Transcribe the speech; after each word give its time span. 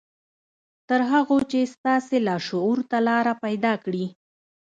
تر 0.89 1.01
هغو 1.11 1.37
چې 1.51 1.59
ستاسې 1.73 2.17
لاشعور 2.27 2.79
ته 2.89 2.97
لاره 3.07 3.33
پيدا 3.43 3.73
کړي. 3.83 4.05